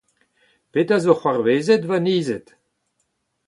Petra 0.71 0.97
’zo 1.03 1.15
c’hoarvezet, 1.19 1.83
va 1.89 1.97
nized? 2.05 2.47